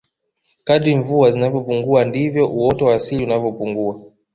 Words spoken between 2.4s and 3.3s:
uoto wa asili